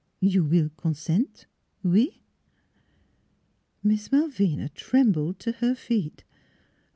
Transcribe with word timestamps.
You 0.33 0.43
will 0.43 0.69
consent 0.77 1.45
ouif" 1.85 2.15
Miss 3.83 4.09
Malvina 4.11 4.69
trembled 4.73 5.37
to 5.41 5.51
her 5.51 5.75
feet. 5.75 6.23